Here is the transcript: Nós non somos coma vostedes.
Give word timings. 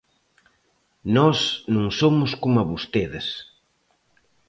Nós 1.15 1.39
non 1.73 1.87
somos 1.99 2.31
coma 2.41 2.67
vostedes. 2.71 3.27